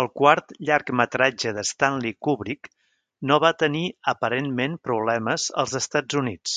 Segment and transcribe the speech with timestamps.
[0.00, 2.70] El quart llargmetratge de Stanley Kubrick
[3.30, 3.82] no va tenir
[4.14, 6.56] aparentment problemes als Estats Units.